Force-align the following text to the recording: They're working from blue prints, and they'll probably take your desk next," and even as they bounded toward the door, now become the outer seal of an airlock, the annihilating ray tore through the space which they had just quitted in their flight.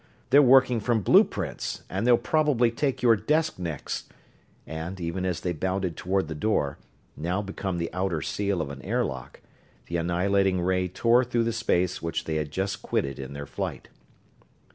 They're 0.31 0.41
working 0.41 0.79
from 0.79 1.01
blue 1.01 1.23
prints, 1.23 1.83
and 1.87 2.07
they'll 2.07 2.17
probably 2.17 2.71
take 2.71 3.03
your 3.03 3.15
desk 3.15 3.59
next," 3.59 4.11
and 4.65 4.99
even 4.99 5.27
as 5.27 5.41
they 5.41 5.53
bounded 5.53 5.95
toward 5.95 6.27
the 6.27 6.33
door, 6.33 6.79
now 7.15 7.43
become 7.43 7.77
the 7.77 7.93
outer 7.93 8.23
seal 8.23 8.63
of 8.63 8.71
an 8.71 8.81
airlock, 8.81 9.41
the 9.85 9.97
annihilating 9.97 10.59
ray 10.61 10.87
tore 10.87 11.23
through 11.23 11.43
the 11.43 11.53
space 11.53 12.01
which 12.01 12.23
they 12.23 12.37
had 12.37 12.49
just 12.49 12.81
quitted 12.81 13.19
in 13.19 13.33
their 13.33 13.45
flight. 13.45 13.89